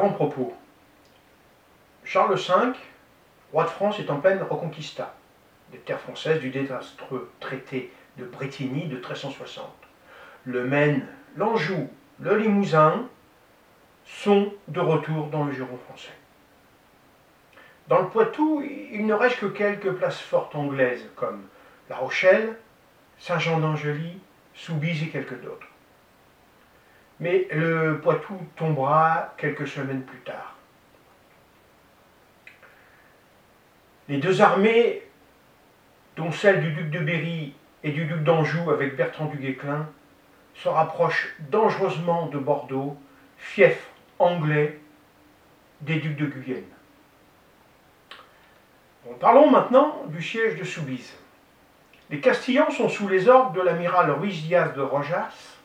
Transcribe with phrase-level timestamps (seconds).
[0.00, 0.54] Avant-propos.
[2.04, 2.72] Charles V,
[3.52, 5.14] roi de France, est en pleine reconquista
[5.72, 9.66] des terres françaises du désastreux traité de Bretigny de 1360.
[10.46, 13.10] Le Maine, l'Anjou, le Limousin
[14.06, 16.16] sont de retour dans le giron français.
[17.88, 21.42] Dans le Poitou, il ne reste que quelques places fortes anglaises comme
[21.90, 22.56] La Rochelle,
[23.18, 24.18] Saint-Jean d'Angely,
[24.54, 25.69] Soubise et quelques d'autres.
[27.20, 30.56] Mais le Poitou tombera quelques semaines plus tard.
[34.08, 35.02] Les deux armées,
[36.16, 37.54] dont celle du duc de Berry
[37.84, 39.86] et du duc d'Anjou avec Bertrand du Guesclin,
[40.54, 42.96] se rapprochent dangereusement de Bordeaux,
[43.36, 43.86] fief
[44.18, 44.80] anglais
[45.82, 46.64] des ducs de Guyenne.
[49.20, 51.14] parlons maintenant du siège de Soubise.
[52.10, 55.59] Les Castillans sont sous les ordres de l'amiral Ruiz Diaz de Rojas,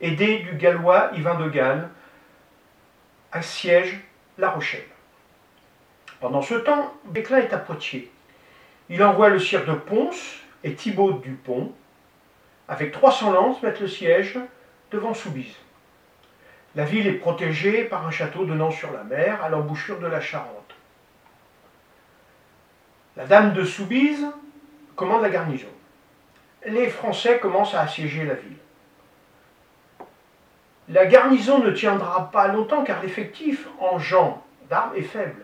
[0.00, 1.88] aidé du gallois Yvain de Galles,
[3.32, 4.00] assiège
[4.38, 4.86] La Rochelle.
[6.20, 8.10] Pendant ce temps, Béclin est à Poitiers.
[8.88, 11.72] Il envoie le sire de Ponce et Thibaut Dupont,
[12.68, 14.38] avec 300 lances, mettre le siège
[14.90, 15.54] devant Soubise.
[16.74, 20.20] La ville est protégée par un château donnant sur la mer à l'embouchure de la
[20.20, 20.74] Charente.
[23.16, 24.26] La dame de Soubise
[24.94, 25.68] commande la garnison.
[26.66, 28.56] Les Français commencent à assiéger la ville.
[30.90, 35.42] La garnison ne tiendra pas longtemps car l'effectif en gens d'armes est faible.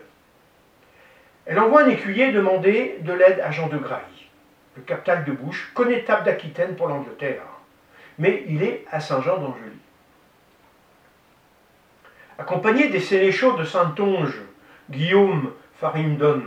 [1.45, 4.29] Elle envoie un écuyer demander de l'aide à Jean de Grailly,
[4.75, 7.43] le capital de Bouche, connétable d'Aquitaine pour l'Angleterre.
[8.17, 9.77] Mais il est à Saint-Jean d'Angely.
[12.39, 14.41] Accompagné des sénéchaux de Saintonge,
[14.89, 16.41] Guillaume Farimdon,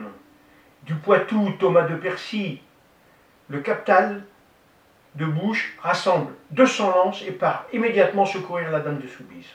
[0.82, 2.60] du Poitou Thomas de Percy,
[3.48, 4.24] le capital
[5.14, 9.48] de Bouche rassemble 200 lances et part immédiatement secourir la dame de Soubise.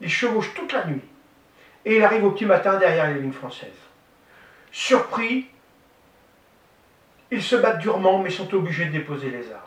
[0.00, 1.02] Il chevauche toute la nuit
[1.84, 3.70] et il arrive au petit matin derrière les lignes françaises.
[4.72, 5.48] Surpris,
[7.30, 9.62] ils se battent durement mais sont obligés de déposer les armes.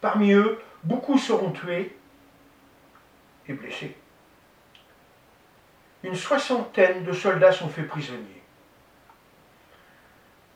[0.00, 1.96] Parmi eux, beaucoup seront tués
[3.48, 3.96] et blessés.
[6.02, 8.42] Une soixantaine de soldats sont faits prisonniers,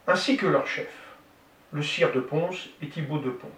[0.06, 0.92] ainsi que leur chef,
[1.72, 3.50] le sire de Ponce et Thibaut de Pont.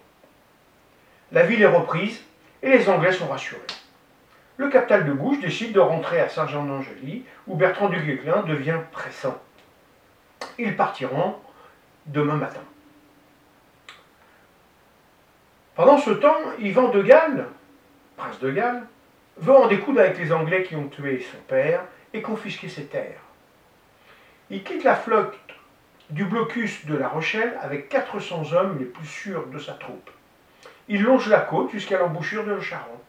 [1.31, 2.21] La ville est reprise
[2.61, 3.61] et les Anglais sont rassurés.
[4.57, 9.41] Le capital de Bouche décide de rentrer à Saint-Jean-d'Angely, où Bertrand du Guesclin devient pressant.
[10.59, 11.37] Ils partiront
[12.05, 12.61] demain matin.
[15.75, 17.47] Pendant ce temps, Yvan de Galles,
[18.17, 18.83] prince de Galles,
[19.37, 23.21] veut en découdre avec les Anglais qui ont tué son père et confisquer ses terres.
[24.49, 25.37] Il quitte la flotte
[26.09, 30.11] du blocus de La Rochelle avec 400 hommes les plus sûrs de sa troupe.
[30.93, 33.07] Il longe la côte jusqu'à l'embouchure de la Charente.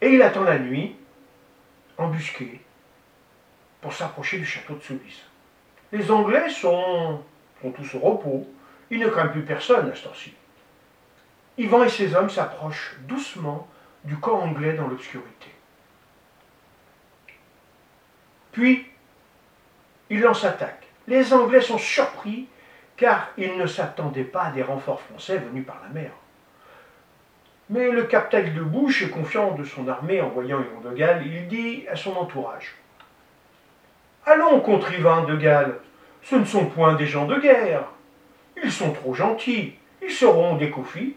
[0.00, 0.96] Et il attend la nuit,
[1.98, 2.62] embusqué,
[3.82, 5.20] pour s'approcher du château de Soubise.
[5.92, 7.20] Les Anglais sont,
[7.60, 8.48] tous au repos.
[8.90, 10.32] Ils ne craignent plus personne à ce temps-ci.
[11.58, 13.68] Yvan et ses hommes s'approchent doucement
[14.04, 15.50] du camp anglais dans l'obscurité.
[18.50, 18.86] Puis,
[20.08, 20.86] ils lancent attaque.
[21.06, 22.48] Les Anglais sont surpris
[22.96, 26.12] car ils ne s'attendaient pas à des renforts français venus par la mer.
[27.72, 31.26] Mais le capitaine de Bouche est confiant de son armée en voyant Yvan de Galles,
[31.26, 32.74] il dit à son entourage
[34.26, 35.78] Allons contre Yvan de Galles,
[36.20, 37.84] ce ne sont point des gens de guerre.
[38.62, 39.72] Ils sont trop gentils,
[40.02, 41.16] ils seront découfis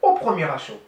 [0.00, 0.80] au premier assaut.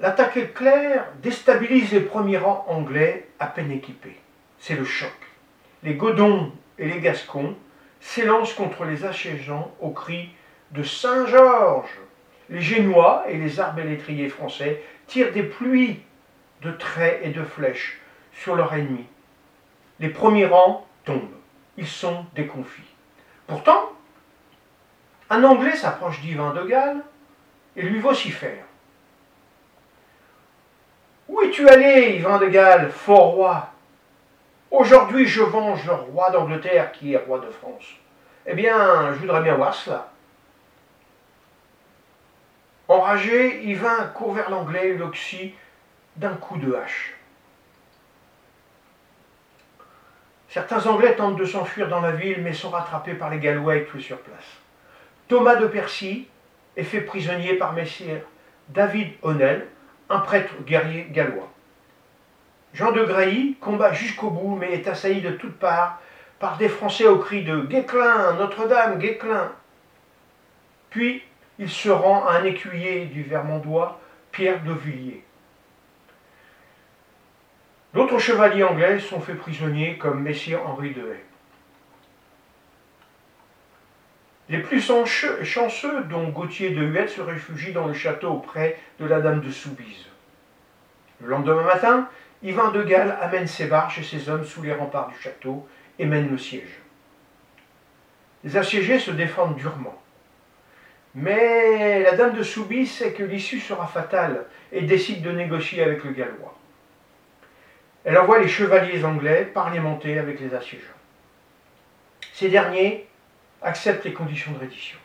[0.00, 4.18] L'attaque éclair déstabilise les premiers rangs anglais à peine équipés.
[4.58, 5.12] C'est le choc.
[5.82, 7.54] Les Godons et les Gascons
[8.00, 10.30] s'élancent contre les assiégeants au cri
[10.72, 11.98] de Saint-Georges.
[12.48, 16.02] Les Génois et les arbalétriers français tirent des pluies
[16.62, 18.00] de traits et de flèches
[18.32, 19.06] sur leur ennemi.
[20.00, 21.38] Les premiers rangs tombent.
[21.76, 22.82] Ils sont déconfits.
[23.46, 23.90] Pourtant,
[25.30, 27.02] un Anglais s'approche d'Yvan de Galles
[27.76, 28.64] et lui vocifère.
[31.28, 33.68] Où es-tu allé, Yvan de Galles, fort roi?
[34.70, 37.84] Aujourd'hui, je venge le roi d'Angleterre qui est roi de France.
[38.44, 40.11] Eh bien, je voudrais bien voir cela.
[42.92, 45.54] Enragé, Yvain court vers l'anglais et l'oxy
[46.16, 47.14] d'un coup de hache.
[50.50, 53.86] Certains Anglais tentent de s'enfuir dans la ville, mais sont rattrapés par les Gallois et
[53.86, 54.44] tués sur place.
[55.26, 56.28] Thomas de Percy
[56.76, 58.20] est fait prisonnier par Messire
[58.68, 59.68] David Honnel,
[60.10, 61.50] un prêtre guerrier gallois.
[62.74, 65.98] Jean de Grailly combat jusqu'au bout, mais est assailli de toutes parts
[66.38, 69.52] par des Français au cri de Guéclin, Notre-Dame, Guéclin.
[70.90, 71.22] Puis
[71.58, 74.00] il se rend à un écuyer du Vermandois,
[74.30, 75.24] Pierre de Villiers.
[77.94, 81.20] D'autres chevaliers anglais sont faits prisonniers, comme Messire Henri de Haye.
[84.48, 89.20] Les plus chanceux, dont Gauthier de Huette, se réfugient dans le château auprès de la
[89.20, 90.06] dame de Soubise.
[91.20, 92.08] Le lendemain matin,
[92.42, 96.06] Yvain de Galles amène ses barges et ses hommes sous les remparts du château et
[96.06, 96.80] mène le siège.
[98.42, 100.01] Les assiégés se défendent durement.
[101.14, 106.04] Mais la dame de Soubise sait que l'issue sera fatale et décide de négocier avec
[106.04, 106.56] le Gallois.
[108.04, 110.86] Elle envoie les chevaliers anglais parlementer avec les assiégeants.
[112.32, 113.06] Ces derniers
[113.60, 114.98] acceptent les conditions de reddition.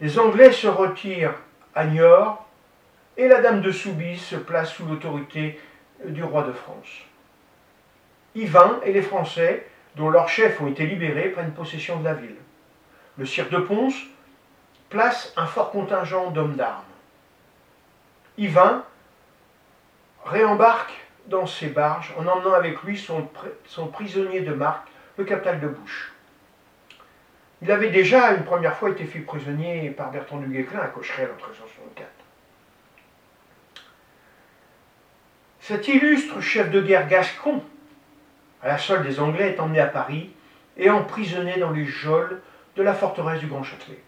[0.00, 1.34] Les Anglais se retirent
[1.74, 2.48] à Niort
[3.16, 5.60] et la dame de Soubise se place sous l'autorité
[6.04, 7.04] du roi de France.
[8.34, 9.66] Yvain et les Français,
[9.96, 12.36] dont leurs chefs ont été libérés, prennent possession de la ville.
[13.18, 13.92] Le sire de Pons
[14.88, 16.84] place un fort contingent d'hommes d'armes.
[18.38, 18.84] Yvain
[20.24, 20.92] réembarque
[21.26, 23.28] dans ses barges en emmenant avec lui son,
[23.66, 24.88] son prisonnier de marque,
[25.18, 26.12] le captal de Bouche.
[27.60, 31.30] Il avait déjà une première fois été fait prisonnier par Bertrand du Guesclin à Cocherel
[31.30, 32.08] en 1364.
[35.60, 37.62] Cet illustre chef de guerre gascon,
[38.62, 40.34] à la solde des Anglais, est emmené à Paris
[40.76, 42.40] et emprisonné dans les geôles
[42.76, 44.00] de la forteresse du Grand Châtelet.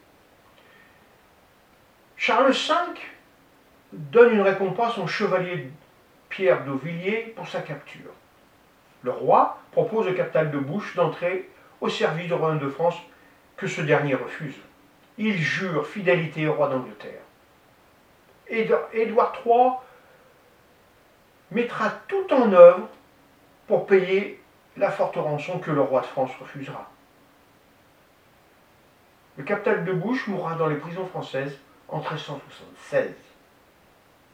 [2.16, 2.74] Charles V
[3.92, 5.70] donne une récompense au chevalier
[6.28, 8.10] Pierre d'Auvilliers pour sa capture.
[9.02, 11.50] Le roi propose au captal de Bouche d'entrer
[11.80, 12.96] au service du royaume de France,
[13.56, 14.56] que ce dernier refuse.
[15.18, 17.20] Il jure fidélité au roi d'Angleterre.
[18.48, 19.72] Édouard III
[21.50, 22.88] mettra tout en œuvre
[23.66, 24.42] pour payer
[24.76, 26.90] la forte rançon que le roi de France refusera.
[29.36, 31.58] Le captal de Bouche mourra dans les prisons françaises
[31.88, 33.10] en 1376.